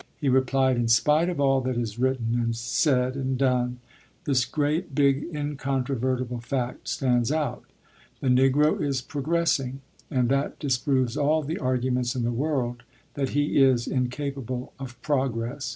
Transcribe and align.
He 0.19 0.29
replied: 0.29 0.77
"In 0.77 0.87
spite 0.87 1.29
of 1.29 1.39
all 1.39 1.61
that 1.61 1.77
is 1.77 1.99
written, 1.99 2.51
said, 2.53 3.13
and 3.15 3.37
done, 3.37 3.77
this 4.23 4.45
great, 4.45 4.95
big, 4.95 5.25
incontrovertible 5.31 6.39
fact 6.39 6.87
stands 6.87 7.31
out 7.31 7.63
the 8.19 8.27
Negro 8.27 8.81
is 8.81 8.99
progressing, 9.03 9.81
and 10.09 10.27
that 10.29 10.57
disproves 10.57 11.17
all 11.17 11.43
the 11.43 11.59
arguments 11.59 12.15
in 12.15 12.23
the 12.23 12.31
world 12.31 12.81
that 13.13 13.29
he 13.37 13.61
is 13.61 13.85
incapable 13.85 14.73
of 14.79 14.99
progress. 15.03 15.69